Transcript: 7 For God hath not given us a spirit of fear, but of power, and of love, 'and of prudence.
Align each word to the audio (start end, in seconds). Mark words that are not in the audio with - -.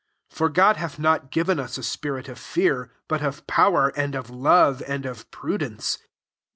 7 0.31 0.35
For 0.35 0.49
God 0.49 0.77
hath 0.77 0.97
not 0.97 1.29
given 1.29 1.59
us 1.59 1.77
a 1.77 1.83
spirit 1.83 2.27
of 2.27 2.39
fear, 2.39 2.89
but 3.07 3.21
of 3.21 3.45
power, 3.45 3.89
and 3.89 4.15
of 4.15 4.31
love, 4.31 4.81
'and 4.87 5.05
of 5.05 5.29
prudence. 5.29 5.99